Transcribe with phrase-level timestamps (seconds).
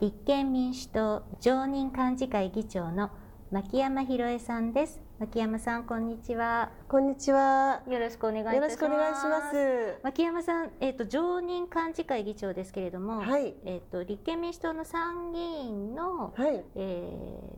[0.00, 3.10] 立憲民主党常任幹事会議長の
[3.52, 4.98] 牧山博恵さんです。
[5.18, 6.70] 牧山さんこんにちは。
[6.88, 7.82] こんにちは。
[7.86, 8.54] よろしくお願いします。
[8.54, 9.98] よろしくお願いします。
[10.02, 17.02] 牧山さんえっ、ー、と常任幹事会議長ですけれども、はい、えっ、ー、と立憲民主党の参議院の、はい、え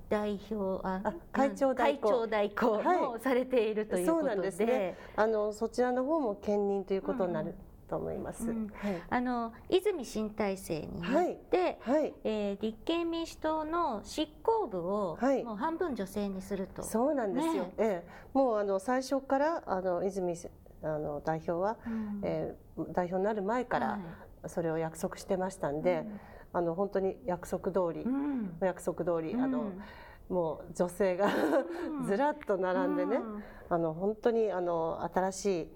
[0.08, 2.08] ー、代表あ会長代行。
[2.08, 4.96] 会長代行もされているということで、はい、そうなんですね。
[5.14, 8.48] あのそちらの方も兼任ということになる、うんと思います。
[8.48, 12.00] うんはい、あの泉新体制によって、はい。
[12.00, 16.82] はい、えー、立憲民主党の執行部を、もう半分女性にすると。
[16.82, 17.64] そうなんですよ。
[17.64, 20.34] ね、ええ、もうあの最初からあの泉
[20.82, 24.00] あの代表は、うん、えー、代表になる前から
[24.46, 26.20] それを約束してましたんで、うん、
[26.54, 29.72] あの本当に約束通り、うん、約束通り、あの。
[30.28, 31.28] もう女性が
[32.06, 33.18] ずらっと並んでね、
[33.68, 35.68] あの本当にあの新しい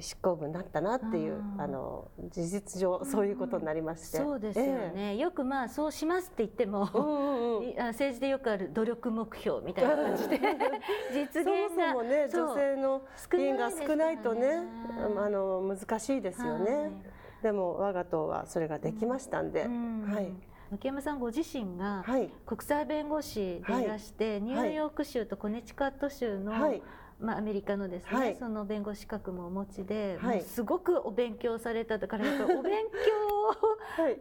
[0.00, 10.40] 執行部になったなっていう、あの事実上そういうことになりまして、そうですよね、えー、よくまあそうしますって言っても、うんうん、政治でよくある努力目標みたいな感じで
[11.12, 13.02] 実現がそもそもね女性の
[13.36, 14.62] 議員が少ないとね
[15.16, 16.92] あの難しいですよね、はい、
[17.42, 20.32] でも我が党はそれができましたんで、うんはい。
[20.70, 22.02] 牧山さんご自身が
[22.46, 26.82] 国際弁護士でいらして、はい、ニューヨーク州とコネチカット州の、はい
[27.22, 32.62] まあ、アメリカのですね、はい、その弁護士資格もお持ちで、はい、すごくお勉強されただからやっぱお勉強
[34.00, 34.16] が、はい、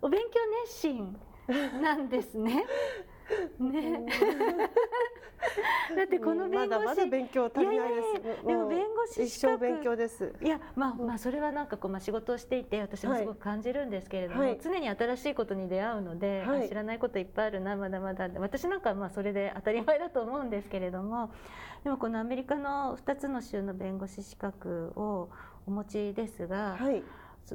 [0.00, 1.16] お勉強熱心
[1.82, 2.64] なんですね。
[3.58, 4.06] ね、
[5.96, 8.46] だってこの弁護士、まだまだ勉強足りないです。
[8.46, 10.32] でも弁護士一生勉強です。
[10.42, 18.28] いやまあまあそれはなんかこうまあ仕事をしていて私もすごく感じるんですけれども、はい、常に新しいことに出会うので、はい、知らないこといっぱいあるなまだまだ。
[18.36, 21.30] 私なんかまあそれで当たり前だと思うんですけれども、
[21.84, 25.28] でもこのアメリカの2つの州の弁護士資格を
[25.66, 26.76] お持ちですが。
[26.76, 27.02] はい。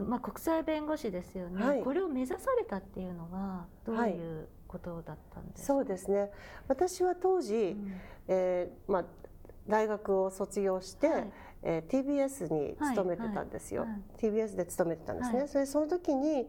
[0.06, 4.48] まあ、国際弁護士ですよね、はい、これを目指されたっていうのはどういう
[4.80, 5.66] ことだったんです。
[5.66, 6.30] そうですね。
[6.68, 9.06] 私は当時、うん、えー、まあ、
[9.68, 11.32] 大学を卒業して、はい、
[11.64, 13.92] えー、TBS に勤めてたんですよ、はい。
[13.92, 16.48] はい、TBS で勤めてたんですね、それその時に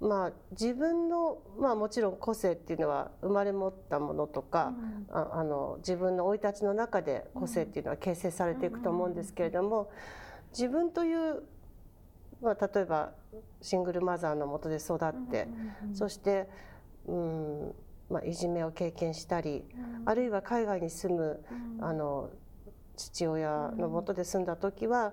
[0.00, 4.74] まあ、自分の、まあ、もちろん個性っていうのは生まれ持ったものとか、
[5.10, 9.92] うん、ああの自分の生い立ちの中で個性っていうのは形成されていくと思うんですけれども、
[10.50, 11.44] 自分という
[12.42, 13.12] まあ、例えば
[13.62, 15.46] シングルマザーのもとで育って、
[15.94, 16.48] そして、
[17.06, 17.74] うん
[18.10, 19.64] まあ、いじめを経験したり、
[20.04, 21.44] あるいは海外に住む、
[21.80, 22.30] あの
[22.96, 25.12] 父親のもとで住んだ時は、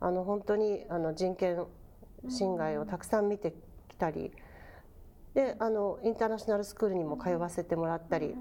[0.00, 1.66] あの本当にあの人権
[2.28, 3.54] 侵害をたくさん見て
[3.88, 4.32] きたり
[5.34, 8.34] であのインターナショナルスクールにも通わせてもらったり、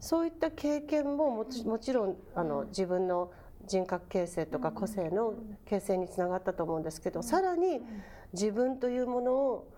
[0.00, 3.30] そういった経験ももちもちろんあの自分の
[3.66, 5.34] 人格形成とか個性の
[5.66, 7.80] 形成につながったと思うんですけどさらに
[8.32, 9.72] 自分というものを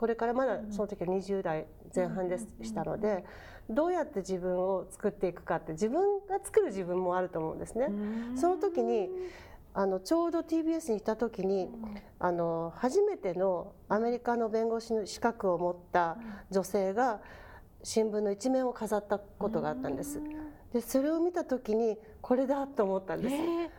[0.00, 3.22] これからまだその時は20代前半でしたので
[3.68, 7.88] どうやって自分を作っていくかって自分が作る自分もあると思うんですね。
[8.34, 9.10] その時に
[9.74, 11.68] あのちょうど TBS にいた時に
[12.18, 16.16] あの初めてのアメリカの弁護士の資格を持った
[16.50, 17.20] 女性が
[17.82, 20.18] 新聞の一面を飾ったことがあったんです。
[20.72, 23.34] でそれを見た時にこれだと思ったんです、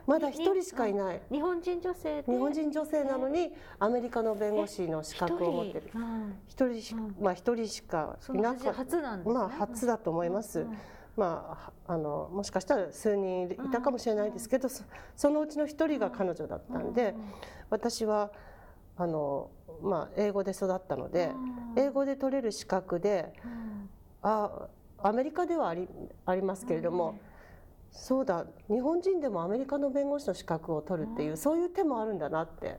[0.05, 1.21] まだ一人しかいない。
[1.31, 5.91] 日本人女性日本人女性なのにアメリカの弁護士の資格を持ってる。
[6.47, 6.81] 一人？
[6.81, 10.65] し、まあ一人しかいなか初なんです、ね、まあ初だと思います、
[11.15, 14.67] まあ、あのもしかしたら数人いたかもしれないですけど、
[15.15, 17.15] そのうちの一人が彼女だったんで、
[17.69, 18.31] 私は
[18.97, 19.49] あの、
[19.81, 21.31] まあ、英語で育ったので、
[21.77, 23.33] 英語で取れる資格で、
[24.21, 24.67] あ
[25.03, 25.87] アメリカではあり
[26.25, 27.19] ありますけれども、
[27.91, 32.77] そうだ日本人でもアメリカの弁護士の資格を取るっていうそういう手もあるんだなって。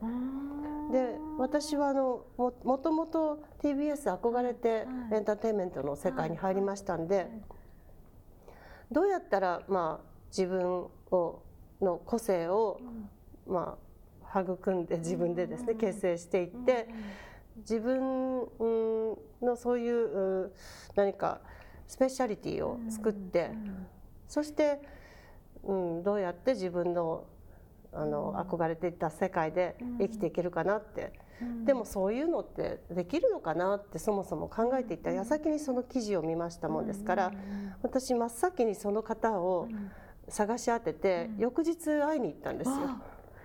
[0.91, 7.29] で私はあのももともと TBS 憧れてエンターテインメントの世界に入りましたんで
[8.91, 11.43] どうやったらまあ自分を
[11.81, 12.79] の個性を
[13.47, 13.79] ま
[14.35, 16.89] あ育んで自分でですね形成していって
[17.57, 18.47] 自分
[19.43, 20.53] のそういう
[20.95, 21.41] 何か
[21.93, 23.51] スペシャリティを作って、
[24.27, 24.81] そして、
[25.63, 27.27] うん、どうやって自分の
[27.93, 31.13] あの憧れていた世界で生きていけるかなって、
[31.67, 35.11] でもそういうのってできるのかなってそもそも考えていた。
[35.11, 37.33] 矢先にその記事を見ましたもんですから、
[37.83, 39.69] 私真っ先にその方を
[40.29, 42.77] 探し当てて、翌日会いに行ったんですよ。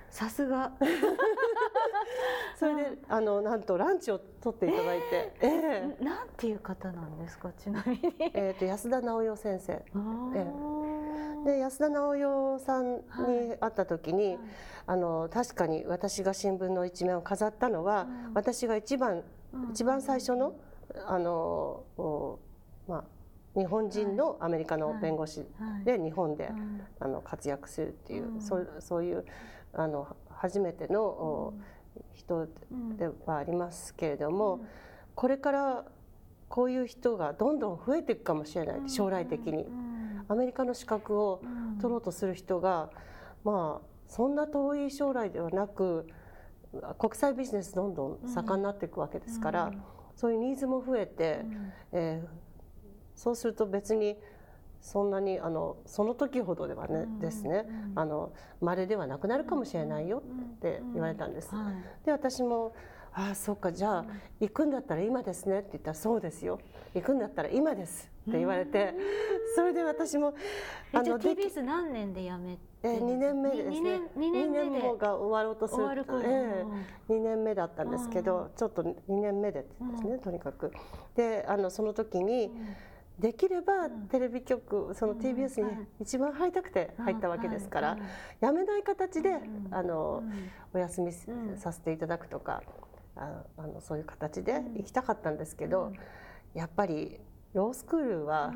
[0.10, 0.72] さすが。
[2.58, 8.16] それであのなんとランチを取っていただいて、 えー、なんていう方なんですかちなみに。
[8.34, 13.02] えっと安田直代先生、えー、で安田直代さんに
[13.60, 14.40] 会った時に、はい、
[14.88, 20.56] あの確かに私が新聞の一面を飾ったのは、うん、私が一番、うん、一番最初の
[21.06, 21.84] あの
[22.88, 23.04] まあ
[23.56, 25.46] 日本人のアメリカの弁護士
[25.84, 26.52] で日本で
[27.00, 29.26] あの活躍するっていう、そうそういう
[29.78, 31.54] あの初めての
[32.14, 32.48] 人
[32.98, 34.66] ではありますけれども、
[35.16, 35.86] これから
[36.50, 39.66] こういう人がどんどん増えていくかもしれない将来的に。
[40.30, 41.42] アメリカの資格を
[41.80, 42.90] 取ろうとする人が、
[43.46, 46.08] まあそんな遠い将来ではなく
[46.98, 49.72] 国際ビジネスどんどん盛んになっていくわけですから、
[50.16, 51.46] そういうニーズも増えて、
[51.94, 52.28] えー、
[53.16, 54.18] そうすると別に
[54.82, 58.32] そんなにあのその時ほどではね、うん、ですね、うん、あの
[58.62, 60.24] 稀ではなくなるかもしれないよ
[60.56, 61.54] って言われたんです。
[61.56, 62.74] はい、で私も
[63.14, 64.06] ああそっかじゃあ
[64.40, 66.60] 行くんだったら今ですねって言ったらそうですよ。
[66.94, 68.94] 行くんだったら今ですって言われて
[69.56, 70.36] それで私も
[70.94, 73.76] あの TBS 何年で辞めえー、2年目ですね。
[73.78, 80.72] 2, 年 2, 年2年もが終わろうとするる、えー、2年目だったんですけどちょっと2年目でですねとにかく。
[81.16, 82.52] であのその時に、
[83.20, 87.98] できればテレビ局その TBS に一番入りたくて入ったわけですから
[88.42, 89.40] 辞めない形で
[89.72, 90.24] あの
[90.74, 91.12] お休み
[91.58, 92.62] させていただくとか
[93.16, 95.92] あのそういう形で行きたかったんですけど
[96.54, 97.20] やっぱり
[97.54, 98.54] ロースクールは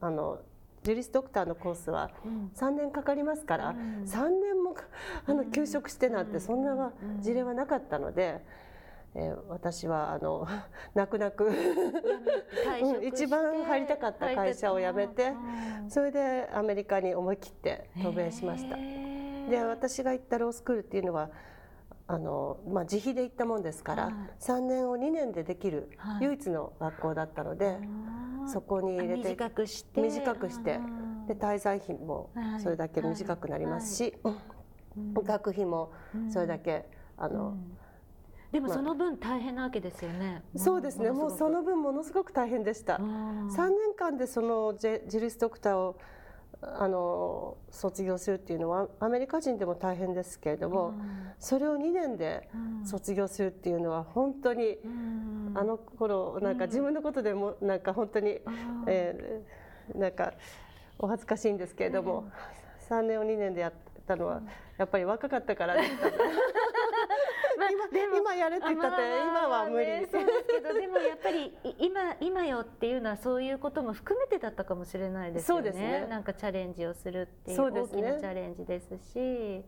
[0.00, 0.38] あの
[0.82, 2.10] ジュリスドクターのコースは
[2.56, 4.76] 3年かかりますから3年も
[5.26, 8.40] あの休職してなんてそんな事例はなかったので。
[9.16, 10.46] えー、私はあの
[10.94, 11.50] 泣く泣く。
[13.02, 15.32] 一番入りたかった会社を辞めて
[15.88, 18.76] それでアメリカに思い切って渡米しました。
[19.48, 21.30] で私が行ったロースクールっていうのは
[22.06, 25.90] あの、まあ、自費で行ったもんですから、はい、3年を2年でできる
[26.20, 27.78] 唯一の学校だったので、はい、
[28.48, 30.00] そこに入れて短くして。
[30.00, 30.80] 短くして
[31.28, 32.30] で滞在費も
[32.62, 34.34] それだけ短くなりますし、はい、
[35.24, 35.92] 学費も
[36.28, 37.78] それだけ、あの、うん
[38.54, 40.40] でもその分大変なわけですよね。
[40.54, 41.10] そうですね。
[41.10, 42.98] もうその分ものすごく大変でした。
[42.98, 45.98] 3年間でそのジェジリスドクターを
[46.62, 50.94] あの卒業するっていうのはアメリカ人でも大変ですけれども、
[51.40, 52.48] それを2年で
[52.84, 54.78] 卒業するっていうのは本当に、
[55.56, 58.38] あの頃なんか自分のことでもなんか本当に、
[58.86, 60.32] えー、なんか
[60.96, 62.30] お恥ずかしいんですけれども、
[62.88, 63.72] 3年を2年でやっ
[64.06, 64.42] たのは
[64.78, 66.06] やっぱり若かったからでした。
[67.98, 75.70] まあ、今今やれって言ったって、今は無理、ね、そうですけどでもやっぱり今今よっていうのはそういうことも含めてだったかもしれないですよね。
[75.70, 79.64] ねなんかチャレンジをするっていう大きなチャレンジですし。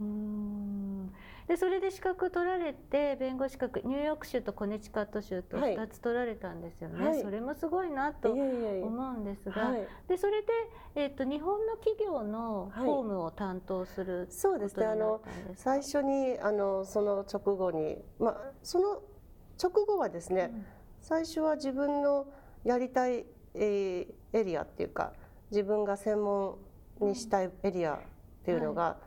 [0.00, 1.12] うん
[1.48, 10.48] でそれで資格取られて弁護士資格ニューヨーク州とコネチカット州と2つ取られたんですよね、はい、それもすごいなと思うんですが、はい、でそれで、
[10.94, 14.86] えーと、日本の企業の法務を担当する、はい、そうですね。
[14.86, 15.22] あの
[15.56, 19.02] 最初にあのその直後に、まあ、その
[19.60, 20.66] 直後はですね、うん、
[21.00, 22.26] 最初は自分の
[22.64, 23.24] やりたい、
[23.54, 25.14] えー、エリアっていうか
[25.50, 26.58] 自分が専門
[27.00, 27.98] にしたいエリアっ
[28.44, 28.98] ていうのが、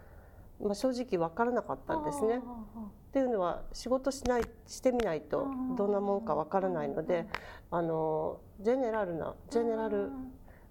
[0.64, 2.38] まあ、正直分からなかったんですね。
[2.38, 7.28] っていうのは仕事しないしてみないとどんなもんか分からないので
[7.70, 10.12] あのジェネラルなジェネラル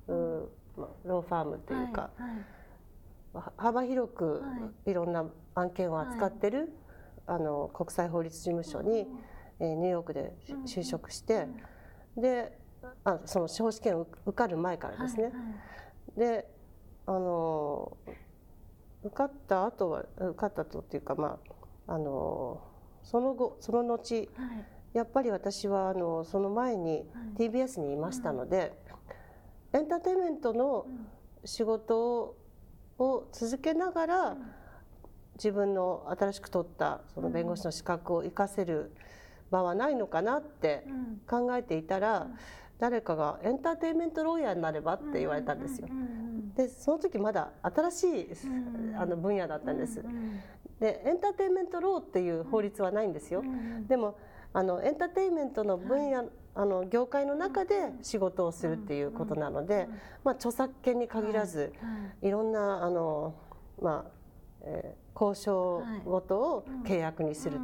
[0.07, 2.11] ローファームというか、
[3.57, 4.43] 幅広く
[4.87, 4.95] い。
[4.95, 6.73] ろんな案件を扱ってる、
[7.27, 9.07] あの国際法律事務所に、
[9.59, 10.35] えー、ニューヨークで
[10.67, 11.47] 就職して、
[12.17, 12.59] で
[13.05, 15.33] あその司法試験受かる前からですね。
[16.17, 16.51] で
[17.07, 17.97] あの
[19.05, 21.39] 受かった後は受かったとっていうかま
[21.87, 22.63] ああの
[23.03, 24.29] その後その後、はい、
[24.93, 27.05] やっぱり私はあのその前に
[27.39, 28.73] TBS にいましたので、
[29.73, 30.87] エンターテインメントの
[31.45, 32.37] 仕事
[32.99, 34.37] を続けながら、
[35.37, 38.93] 自分の新しく取ったその弁護士の資格を生かせる
[39.51, 40.85] 場はないのかなって
[41.29, 42.29] 考えていたら、
[42.79, 45.89] 誰かがエンターテインメントロイヤーになればって言われたんですよ。
[46.57, 48.29] でその時まだ新しい
[48.97, 50.03] あの分野だったんです。
[50.81, 53.43] でエンターテインメントローっていう法律はないんですよ。
[53.87, 54.17] でも
[54.53, 59.89] あのエンターテインメントの分野、あの業界の中で仕事をするっていうことなので、
[60.25, 61.73] まあ、著作権に限らず、
[62.21, 62.31] い。
[62.31, 63.35] ろんなあの、
[63.81, 64.11] まあ、
[64.63, 67.59] えー、交渉ごとを契約にする、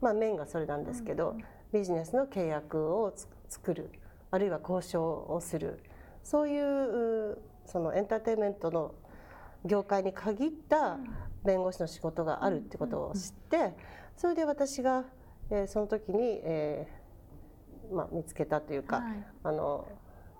[0.00, 1.36] まあメインがそれなんですけど、
[1.72, 3.14] ビジネスの契約を
[3.48, 3.90] 作る。
[4.30, 5.80] あるいは交渉をする。
[6.22, 7.38] そういう
[7.72, 8.94] そのエンターテインメントの
[9.64, 10.98] 業界に限った
[11.42, 13.74] 弁護士の仕事があるってことを知って
[14.16, 15.04] それで私が、
[15.50, 19.86] えー、その時に、えーまあ、見つけたというか、はい、あの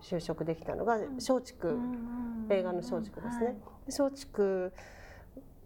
[0.03, 1.69] 就職できたのが松竹、
[2.51, 3.57] 映画の松竹ですね。
[3.87, 4.75] 松竹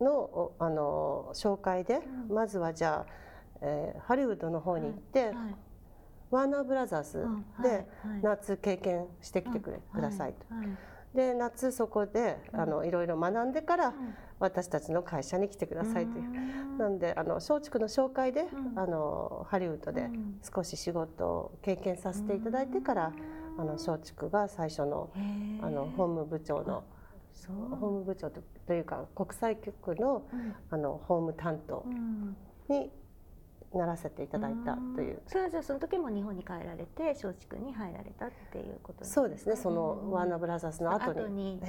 [0.04, 3.12] のあの紹介で、まずはじゃあ、
[3.62, 5.32] えー、ハリウッドの方に行って、
[6.30, 7.26] ワーナーブラザーズ
[7.62, 7.86] で
[8.22, 10.46] 夏経験してきてくれ、くださいと。
[11.16, 13.94] で夏そこであのいろいろ学んでから
[14.38, 16.78] 私たちの会社に来てくださいという。
[16.78, 18.44] なんであの松竹の紹介で、
[18.76, 20.10] あのハリウッドで
[20.54, 23.12] 少し仕事を経験させていただいてから
[23.58, 25.10] あの松竹が最初の
[25.62, 26.84] あの法務部長の。
[27.46, 30.26] 法務部長というか国際局の,、
[30.70, 31.84] あの法務担当
[32.68, 32.90] に
[33.74, 35.20] ならせていただいたという。
[35.26, 39.56] それはじゃあその時も日本に帰られて松竹に入られたっていうことそうですね。
[39.56, 41.20] そのワーナーブラザーズの後に。
[41.20, 41.60] 後に。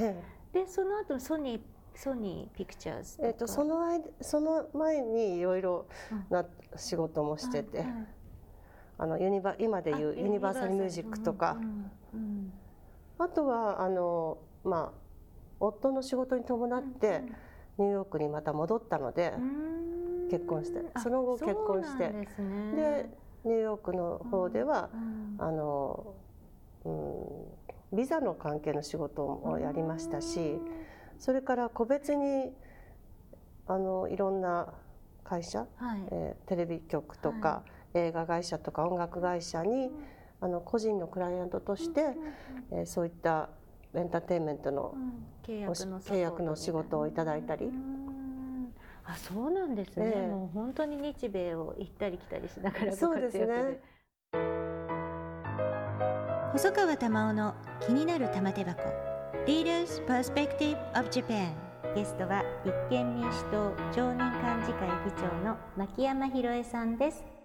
[0.53, 1.61] でその後ソニー
[1.95, 5.87] ソニーピクチャーズえっ、とその間その前にいろいろ
[6.29, 8.07] な仕事もしてて、はいはい、
[8.99, 10.73] あのユニバ今でいうユニバーサル。
[10.73, 12.53] ミュージックとか、うんうん、
[13.17, 14.99] あとはあのまあ
[15.59, 17.23] 夫の仕事に伴って
[17.79, 19.33] ニューヨークにまた戻ったので。
[19.37, 22.09] うん結婚してその後結婚して。
[22.09, 23.09] で、ね、
[23.43, 26.13] ニューヨークの方では、うん、あの、
[26.85, 26.89] う
[27.95, 30.59] ん、ビザの関係の仕事もやりましたし
[31.17, 32.51] それから個別に
[33.67, 34.73] あのいろんな
[35.23, 37.63] 会社、はい、えー、テレビ局とか、は
[37.95, 39.91] い、映画会社とか音楽会社に、
[40.39, 42.15] あの個人のクライアントとして、
[42.71, 43.49] えー、そういった
[43.93, 44.95] エンターテインメントの,、
[45.43, 47.69] 契約の仕事をいただいたり。
[49.09, 53.47] あそうなんですね、えー、もう本当に日米を行ったり来たりしながらご活躍で。
[53.47, 53.79] ね、
[56.51, 58.81] 細川玉緒の気になる玉手箱。
[59.45, 61.53] Leaders Perspective of Japan
[61.95, 67.36] ゲストは立憲民主党常任幹事会議長の牧山博恵さんです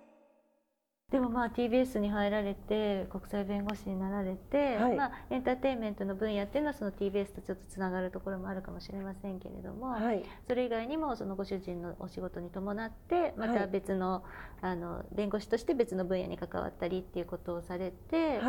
[1.12, 14.22] でもまあ TBS に入られて国際弁護士になられて、はい、まあ、エンターテインメントの分野っていうのはその TBS とちょっとつながるところもあるかもしれませんけれども、はい、それ以外にもそのご主人のお仕事に伴ってまた別の
[14.62, 18.40] はい、あの弁護士として別の分野に関わったりっていうことをされて、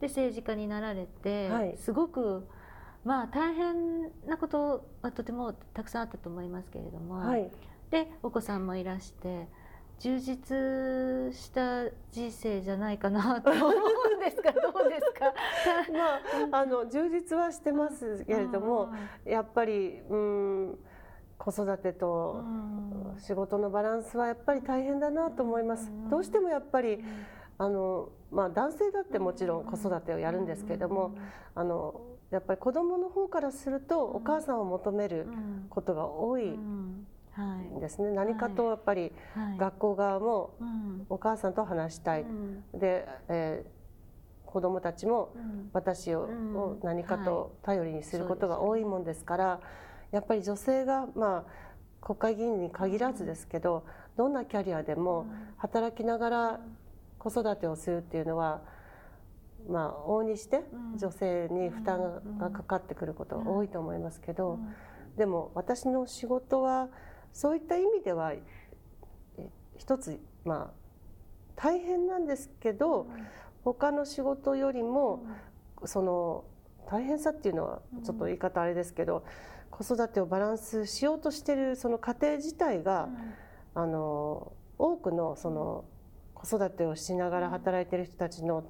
[0.00, 2.46] で政治家になられて、すごく
[3.04, 7.50] まあ大変なことはとてもたくさんあったと思いますけれども、
[7.90, 9.46] でお子さんもいらして。
[10.02, 13.70] 充実した人生じゃないかなと思う
[14.16, 15.32] んですがどうですか？
[16.50, 18.88] まああの充実はしてますけれども
[19.24, 20.78] やっぱりうん
[21.38, 22.42] 子育てと
[23.18, 25.88] 仕事のバランスはやっぱり大変だなと思います。
[26.10, 27.02] どうしてもやっぱり
[27.58, 31.12] あのまあ、男性だってもちろん子育てをやるんですけれども
[31.54, 35.26] あのやっぱり子どもの方からするとお母さんを求める
[35.70, 36.58] ことが多い
[37.80, 39.12] ですね、はい、何かとやっぱり
[39.58, 40.54] 学校側も
[41.08, 45.34] お母さんと話したい、うん、で、えー、子どもたちも
[45.72, 49.60] 私を,、を何かと頼りにすることが多いもんですから、
[50.10, 51.62] やっぱり女性がまあ
[52.02, 53.84] 国会議員に限らずですけど
[54.16, 56.60] どんなキャリアでも働きながら
[57.18, 58.60] 子育てをするっていうのは
[59.68, 60.64] まあ往々にして
[60.96, 64.58] 女性に負担がかかってくることが多いと思いますけど
[65.16, 66.88] でも私の仕事は
[67.32, 68.32] そういった意味では
[69.76, 70.82] 一つまあ
[71.56, 73.06] 大変なんですけど、
[73.64, 75.24] 他の仕事よりも、
[75.84, 76.44] その
[76.86, 79.24] 大変さっていうのはちょっと言い方あれですけど、
[79.70, 83.08] 子育てをバランスしようとしてるその家庭自体が、
[83.74, 85.84] あの多くのその
[86.34, 88.64] 子育てをしながら働いてる人たちの、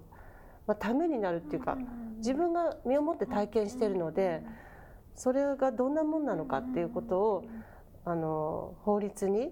[0.66, 1.76] まあ、ためになるっていうか
[2.18, 4.42] 自分が身をもって体験してるので
[5.16, 7.44] それがどんなもんなのかっていうことを
[8.04, 9.50] あの法律に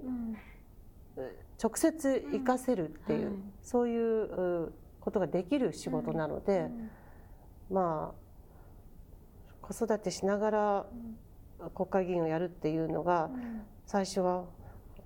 [1.63, 6.69] 直接生かせるっていう、そういうことができる仕事なので、
[7.71, 10.87] まあ子育てしながら
[11.75, 13.31] 国会議員をやるっていうのが、
[13.87, 14.45] 最初は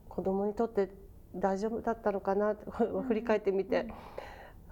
[0.09, 0.91] 子供にとって
[1.35, 2.55] 大丈夫だったのかな
[3.09, 3.87] 振り返ってみて。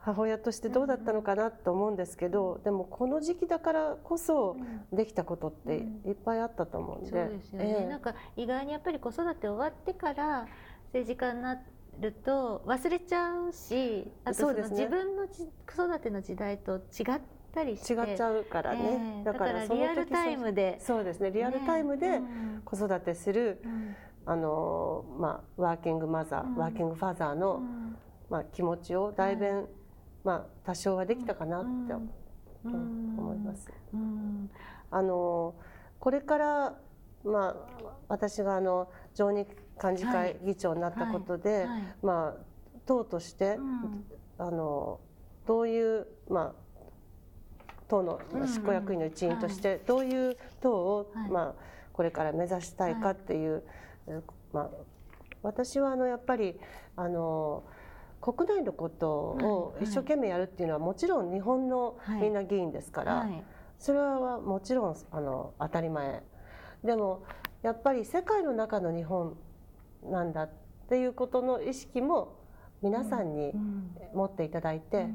[0.05, 4.57] 母親としてどうだったのかなと思うんですけど、でもこの時期だからこそ
[4.93, 5.75] できたことって
[6.07, 10.47] いっぱいあったと思うんで、そうですよね、えー、なんか意外にやっぱり子育て終わってから
[10.93, 11.63] 政治家にな
[12.01, 17.21] ると忘れちゃうしあとその自分の子育ての時代と違っ
[17.53, 17.93] ったりして。
[17.93, 20.79] 違っちゃうからね、えー、だからリアルタイムで。
[20.81, 21.31] そうですね。
[21.31, 22.21] リアルタイムで
[22.65, 23.71] 子育てする、ね
[24.27, 27.63] うん、あのまあ、ワーキングマザー、うん、ワーキングファザーの、
[28.31, 29.67] まあ、気持ちを代弁、
[30.25, 31.95] まあ、多少はできたかなって
[32.65, 33.71] 思います。
[34.91, 35.55] あの
[35.99, 36.75] これから
[37.25, 39.47] まあ、私があの常任
[39.83, 41.67] 幹事会議長になったことで、はい。
[41.69, 42.43] はい、まあ、
[42.87, 44.05] 党として、うん、
[44.39, 45.01] あの
[45.47, 46.83] どういう、まあ、
[47.89, 51.55] 党の執行役員の一員として、どういう党を、まあ、
[51.93, 53.63] これから目指したいかっていう、
[54.53, 54.71] まあ、
[55.43, 56.59] 私はあのやっぱり
[56.97, 57.65] あの
[58.23, 63.29] 国内のことを一生懸命やるっていうのはもちろん日本のみんな議員ですから、
[63.79, 66.23] それはもちろんあの当たり前。
[66.85, 67.25] でも
[67.63, 69.37] やっぱり世界の中の日本
[70.05, 70.51] なんだっ
[70.89, 72.39] ていうことの意識も
[72.81, 73.53] 皆さんに
[74.15, 75.09] 持っていただいて、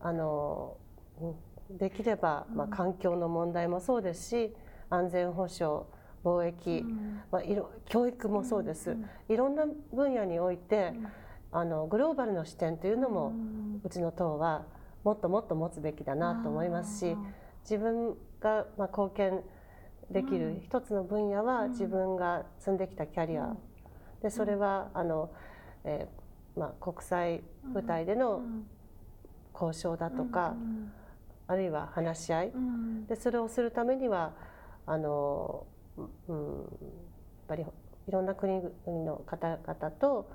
[0.00, 0.78] あの
[1.70, 4.54] できれば、まあ、環境の問題もそうですし
[4.88, 5.84] 安全保障
[6.24, 6.84] 貿易、
[7.30, 8.96] まあ、いろ教育もそうです、
[9.28, 10.94] いろんな分野において、
[11.52, 13.32] あのグローバルの視点というのも、
[13.84, 14.64] うちの党は
[15.04, 17.16] もっともっと持つべきだなと思いますし
[17.62, 19.40] 自分が、まあ、貢献
[20.10, 23.56] できる一つの分野は自分が積んできたキャリア。
[24.22, 25.30] でそれはあの、
[25.84, 27.42] えーまあ、国際
[27.72, 28.42] 舞台での
[29.54, 30.54] 交渉だとか、
[31.46, 32.52] あるいは話し合い、
[33.08, 34.32] でそれをするためには
[34.86, 35.66] あの、
[36.28, 36.66] うん、やっ
[37.48, 37.64] ぱり
[38.08, 40.30] いろんな国々の方々と、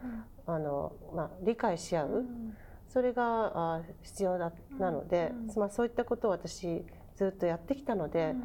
[0.48, 2.26] あのまあ、理解し合う、
[2.88, 6.86] それがあ必要だなので、まあ、そういったことを私
[7.16, 8.36] ずっとやってきたので。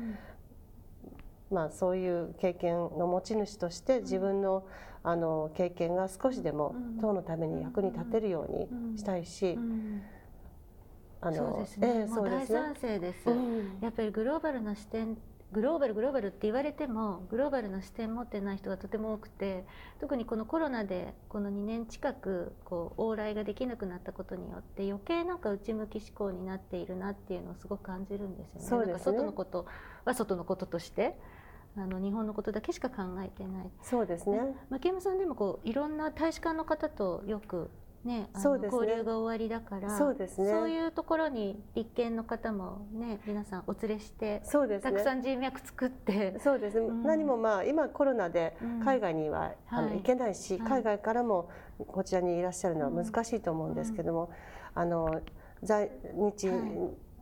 [1.51, 4.65] まあ、そういう経験の持ち主として自分の
[5.03, 9.59] あの経験が少しでも党のために役に立てるようにしたいし。
[11.23, 15.19] あのそうですね、えー、もう大賛成です、うん、やっぱりグローバルな視点
[15.53, 19.65] グローバルグローバルって言われてもグローバルな視点持ってない人がとても多くて
[20.01, 28.67] 特にこのコロナでこの2年近くこう往来ができなくなったことによって余計なんか内向き思考になっているなっていうのをすごく感じるんですよね。
[28.67, 29.67] そうですね外のこと
[30.05, 31.17] は外のこととして
[31.77, 33.71] あの日本のことだけしか考えてない。
[33.83, 34.41] そうですね。
[34.71, 37.71] 牧山さんでもこういろんな大使館の方とよく
[38.05, 40.51] ね、あの、ね、交流が終わりだからそうですね。
[40.51, 46.39] そういうところに立憲の方もね皆さんお連れしてそうです、ね、たくさん人脈作って。
[46.41, 54.31] そうですね、うん、何もまあ今コロナで海外には、うん、あの行けないし、はい、海外からもこちらにいらっしゃるのは難しいと思うんですけども、
[54.75, 55.21] うん、あの
[55.63, 56.49] 在日、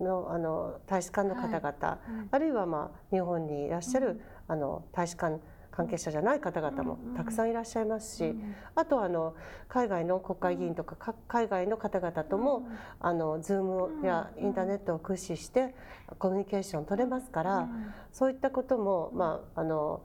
[0.01, 5.41] のあの大使館の方々、はい、あるいはまあ日本にいらっしゃる、あの大使館
[5.79, 8.35] 関係者じゃない方々もたくさんいらっしゃいますし、
[8.75, 9.37] あとあの
[9.69, 15.77] 海外の国会議員とか海外の方々とも、あの Zoom やインターネットを駆使して
[16.19, 17.69] コミュニケーション取れますから、
[18.11, 20.01] そういったこともまああの。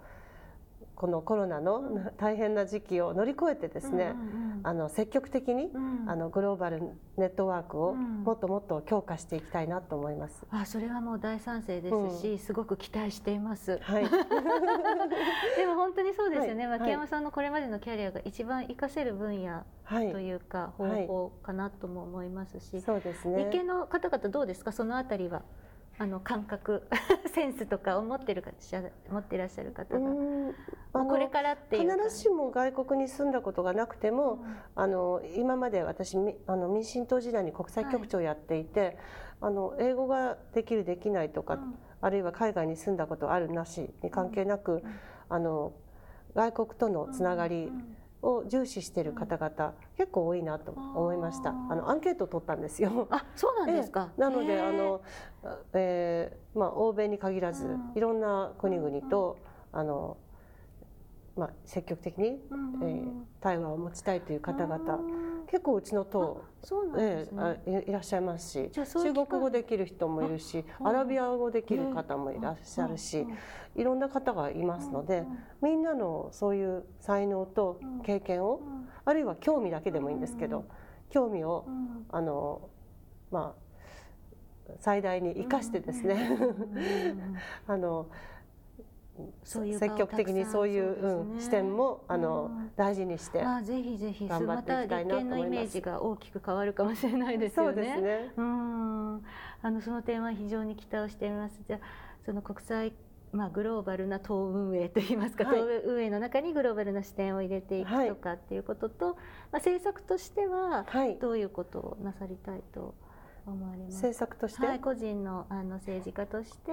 [0.95, 4.15] このコロナの大変な時期を乗り越えてですね、
[4.63, 5.71] あの積極的に、
[6.07, 6.81] あのグローバル
[7.17, 10.45] ネットワークをもっともっと強化していきたいなと思います。
[10.51, 13.79] あ、それはもう大賛成ですし、すごく期待しています。
[13.81, 14.05] はい。
[15.57, 16.67] でも本当にそうですよね。
[16.67, 23.45] 牧山さんのこれまでのキャリアが一番活かせる分野というか、方法かなとも思いますし、そうですね。
[23.45, 24.71] 理系の方々どうですか？
[24.71, 25.41] そのあたりは。
[25.99, 26.87] あの感覚
[27.33, 28.51] センスとかを持ってるか
[29.09, 30.09] 持っていらっしゃる方が。
[31.05, 38.97] これからっていう必ずしも外国に住んだことがなくても、うん、あの今まで私あの民進党時代に国際局長をやっていて、はい、
[39.41, 44.81] あの英語ができるできないとか、うん、あるいは海外に住んだことあるなしに関係なく、うん、
[45.29, 45.73] あの
[46.35, 47.71] 外国とのつながり、
[48.23, 51.49] を重視している方々、結構多いなと思いました。
[51.49, 53.07] あのアンケートを取ったんですよ。
[53.11, 54.09] あ、そうなんですか？
[54.17, 55.01] なのであの、
[55.73, 59.37] えー、まあ欧米に限らず、いろんな国々と、
[59.71, 60.17] あの
[61.35, 64.99] まあ積極的に、えー、対話を持ちたいという方々。
[65.47, 73.27] 結構うちの党そうなんですね、えー、いらっしゃいますし中国語できる人もいるしアラビア語できる方もいらっしゃるし、
[73.75, 75.23] いろんな方がいますので、
[75.61, 78.61] みんなのそういう才能と経験を、
[79.05, 80.65] あるいは興味だけでもいいんですけど、
[81.09, 81.67] 興味を、
[82.09, 82.69] あの
[83.29, 86.37] まあ最大に生かしてですね
[87.67, 88.07] あの
[89.43, 95.25] 積極的にそういう、うん、視点もあの、大事にして、まあ、ぜひぜひ頑張っていきたいなと思います。
[95.25, 97.73] また立憲のイメージが大きく変わるかもしれないですよね。
[97.73, 98.33] そうですね。
[98.37, 99.25] うん、
[99.61, 101.59] あのその点は非常に期待をしています。
[101.67, 101.79] じゃ
[102.25, 102.93] その国際
[103.33, 110.85] まあ、グローバルな党運営といいますか、はい、党運営の中にグローバルな視点を入れていくとかっていうことと、はい、まあ、政策としては
[111.19, 112.93] どういうことをなさりたいと
[113.45, 113.95] 思われます。
[113.95, 116.71] 政策として、はい、個人のあの政治家として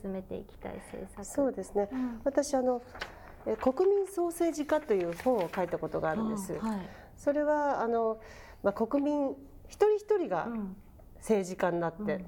[0.00, 1.24] 進めていきたい政策。
[1.24, 1.88] そうですね。
[1.92, 2.82] うん、私あの
[3.60, 6.58] 国民総政治家という本を書いたことがあるんです。
[6.58, 8.20] はい、それはあの
[8.62, 9.30] まあ国民
[9.68, 10.48] 一人一人が
[11.16, 12.24] 政治家になって、うん、っ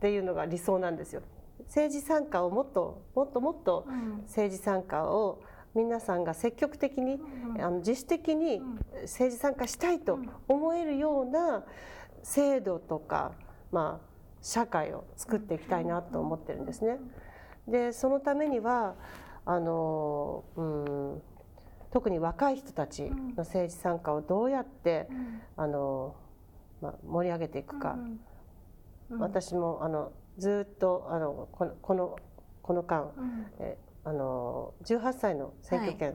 [0.00, 1.22] ていうのが理想なんですよ。
[1.66, 3.86] 政治参加をもっともっともっと
[4.26, 5.42] 政治参加を
[5.74, 8.60] 皆さんが積極的に、うん、あの自主的に
[9.02, 11.64] 政治参加したいと思えるような
[12.26, 13.32] 制度とか、
[13.70, 14.06] まあ、
[14.42, 16.98] 社会を作っていきたいなと思ってるんですね。
[17.68, 18.96] でそのためには
[19.44, 21.22] あの、うん、
[21.92, 25.08] 特に若い人たちの政治参加をどうやって、
[25.56, 26.16] あの
[26.82, 27.96] まあ、盛り上げていくか、
[29.18, 32.16] 私もあのずっとあのこのこの
[32.62, 33.12] この間、
[33.60, 36.14] えあの18歳の選挙権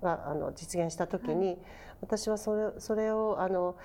[0.00, 1.58] が、あの実現した時に、
[2.00, 3.76] 私はそれそれをあの、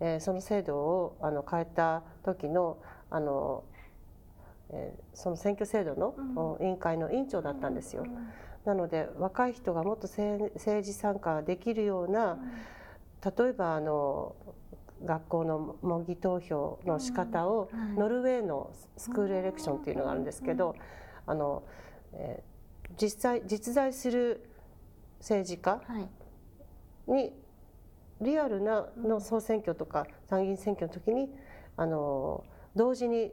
[0.00, 2.78] えー、その制度をあの変えた時の
[3.10, 3.64] あの、
[4.70, 8.06] えー、その選挙制度の、委員会の委員長だったんですよ。
[8.64, 12.38] なので若い人がもっと政治参加できるような、
[13.24, 14.34] 例えばあの
[15.04, 20.74] 学校の模擬投票の仕方を、ノルウェーのスクールエレクションっていうのがあるんですけど、
[21.26, 21.62] あの
[22.12, 24.50] えー、実際実在する
[25.20, 25.80] 政治家
[27.06, 27.32] に
[28.20, 31.30] リアルなの総選挙とか参議院選挙の時に
[31.76, 32.44] あの
[32.76, 33.32] 同時に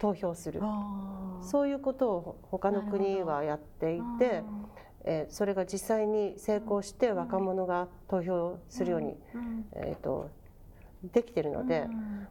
[0.00, 4.42] 投票する、うん、そういうことを他の国はやっていて、
[5.04, 10.30] えー、それが実際に成功して若者が投票するように、うん、えーと、
[11.12, 12.28] できてるので、うん、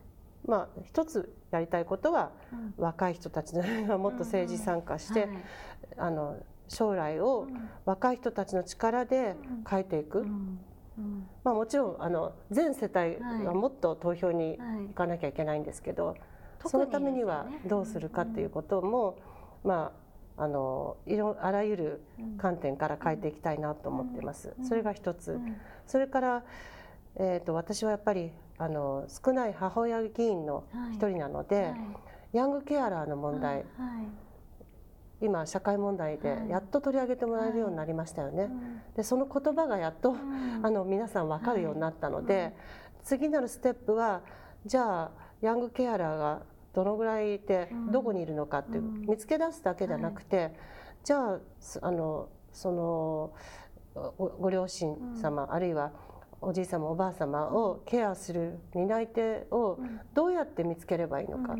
[0.47, 2.31] まあ一つやりたいことは、
[2.77, 5.29] 若い人たちがもっと政治参加して、はい。
[5.97, 6.37] あの
[6.69, 7.47] 将来を
[7.85, 9.35] 若い人たちの力で
[9.69, 10.25] 変えていく。
[11.43, 14.57] まあ、もちろんあの全世帯がもっと投票に
[14.87, 16.15] 行かなきゃいけないんですけど、
[16.65, 19.17] そのためにはどうするかっていうことも、
[19.63, 19.91] ま
[20.37, 22.01] あ、あのいろあらゆる
[22.37, 24.53] 観点から変えていきたいなと思っています。
[24.67, 25.39] それが一つ、
[25.87, 26.43] それから、
[27.15, 31.73] えーと、私はやっぱりあの少ない母親議員の一人なので、
[32.33, 33.65] ヤングケアラーの問題、
[35.21, 38.49] 今社会問題でやっと取り上げてもらえるようになりましたよね。
[38.95, 40.15] でその言葉がやっと、
[40.63, 42.55] あの皆さん分かるようになったので、
[43.03, 44.21] 次なるステップは
[44.65, 46.41] じゃあヤングケアラーが
[46.73, 50.53] どのぐらいいてどこにいるのかっていう、見つけ出すだけじゃなくて、
[51.03, 51.39] じゃあ
[51.81, 53.33] あのその
[54.39, 55.91] ご両親様、あるいは
[56.41, 59.77] おじい様おばあ様をケアする担い手を
[60.13, 61.55] どうやって見つければいいのか、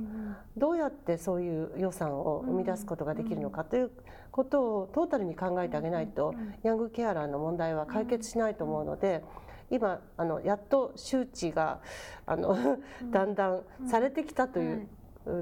[0.56, 3.92] どうやってそういう予算を生み出すことができるのかという
[4.32, 9.24] ことをトータルに考えてあげないと、ヤングケアラーの問題は解決しないと思うので。
[9.72, 11.80] 今あのやっと周知が
[12.26, 12.56] あの
[13.12, 14.88] だんだんされてきたという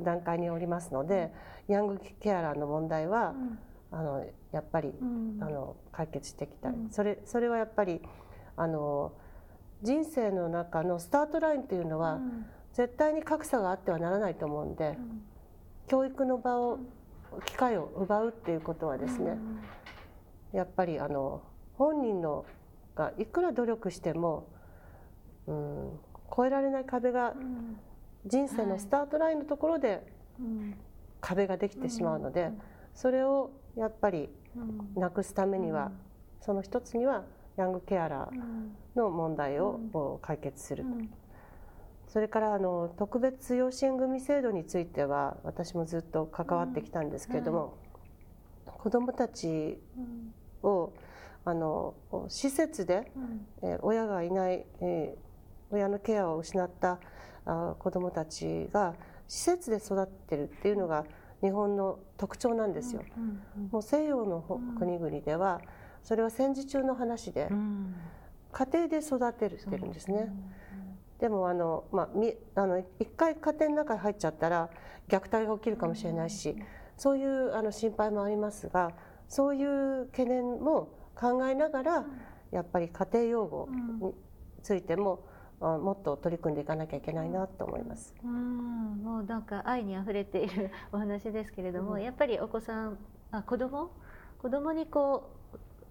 [0.04, 1.32] 段階におりますので、
[1.68, 3.36] ヤングケアラーの問題は、
[3.90, 4.94] あのやっぱり、
[5.40, 8.02] あの解決していきたい、それそれはやっぱり
[8.58, 9.14] あの
[9.84, 12.20] 人生の中のスタートラインというのは、
[12.74, 14.98] 絶対に格差があってはならないと思うんで、
[15.88, 16.80] 教育の場を
[17.46, 19.38] 機会を奪うっていうことはですね、
[20.54, 21.42] やっぱりあの
[21.74, 22.46] 本人の
[22.96, 24.48] がいくら努力しても、
[25.46, 26.00] うん、
[26.32, 27.34] 越えられない壁が
[28.26, 30.04] 人生のスタートラインのところで
[31.22, 32.52] 壁ができてしまうので、
[32.94, 34.30] それをやっぱり
[34.96, 35.92] なくすためには、
[36.42, 37.24] その一つには
[37.58, 40.90] ヤングケアラーの問題を解決すると。
[42.08, 47.78] それからあの特別養子縁組制度については私もずっと関わってきたんですけれども、
[48.66, 49.78] うん、子どもたち
[50.64, 50.94] を
[51.44, 51.96] あの
[52.30, 53.12] 施設で、
[53.62, 55.18] うん、え親がいない、え
[55.70, 57.00] 親のケアを失った
[57.46, 58.96] あ子どもたちが
[59.28, 61.06] 施設で育ってるっていうのが
[61.42, 63.02] 日本の特徴なんですよ。
[63.72, 64.42] もう西洋の
[64.80, 65.62] 国々では、
[66.08, 67.50] それは戦時中の話で、
[68.54, 70.34] 家庭で育てるてるんですね。
[71.20, 74.70] でもあの、まあ、みあの一回家庭の中に入っちゃったら
[75.10, 76.56] 虐待が起きるかもしれないし、
[76.96, 78.94] そういうあの心配もありますが
[79.28, 82.06] そういう懸念も考えながら、
[82.52, 83.68] やっぱり家庭養護
[84.00, 84.14] に
[84.64, 85.26] ついても、
[85.60, 88.16] もっと取り組んでいかなきゃいけないなと思います。
[88.24, 92.98] うん、もうなんか愛に溢れているお話ですけれども、うん、やっぱりお子さん、
[93.32, 93.92] あ子供？
[94.40, 95.32] 子供にこ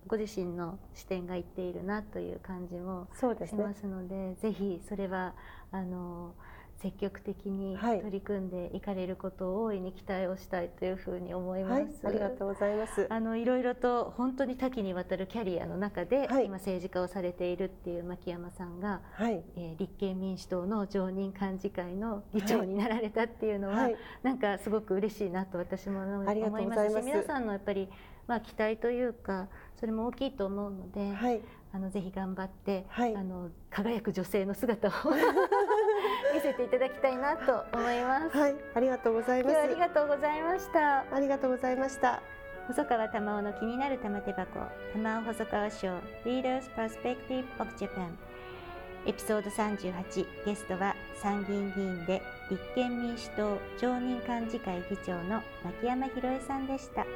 [0.06, 5.34] ご自身の視点がいっているなという感じもしますので、ね、ぜひそれは
[5.72, 6.34] あの
[6.82, 11.80] 積極的に取り組んでいかれることを大いに期待をしたいというふうに思います。
[11.80, 13.06] はい、ありがとうございます。
[13.08, 26.90] あのいろいろと本当に多岐にわたるキャリアの中で、はい、今政治家をされているっていう牧山さんが、はい、えー、立憲民主党の常任幹事会の議長になられたっていうのは、はい、なんかすごく嬉しいなと私も思います。
[26.90, 27.88] し、皆さんのやっぱり
[28.26, 31.40] まあ期待というかそれも大きいと思うので、はい、
[31.72, 34.90] あのぜひ頑張って、はい、あの輝く女性の姿を
[36.34, 38.36] 見せていただきたいなと思います。
[38.36, 39.56] はい、ありがとうございます。
[39.58, 41.04] ありがとうございました。
[41.12, 42.22] ありがとうございました。
[42.68, 44.58] 細川玉緒の気になる玉手箱、
[44.92, 45.88] 玉緒細川賞
[46.24, 48.10] Leaders Perspective of Japan
[49.06, 57.06] エピソード38ゲストは参議院議員で立憲民主党常任幹事会議長の牧山博恵さんでした。